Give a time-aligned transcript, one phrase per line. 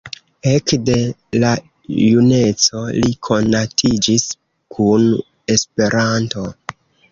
[0.51, 0.95] Ekde
[1.43, 1.51] la
[1.97, 4.27] juneco li konatiĝis
[4.77, 5.07] kun
[5.59, 6.51] Esperanto.